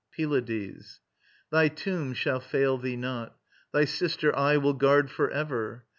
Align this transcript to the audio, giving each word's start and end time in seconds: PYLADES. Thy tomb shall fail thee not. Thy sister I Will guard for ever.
PYLADES. 0.17 0.99
Thy 1.51 1.67
tomb 1.67 2.15
shall 2.15 2.39
fail 2.39 2.79
thee 2.79 2.95
not. 2.95 3.37
Thy 3.71 3.85
sister 3.85 4.35
I 4.35 4.57
Will 4.57 4.73
guard 4.73 5.11
for 5.11 5.29
ever. 5.29 5.85